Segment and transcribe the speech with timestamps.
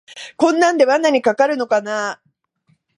[0.35, 2.21] こんなんで罠にかかるのかなあ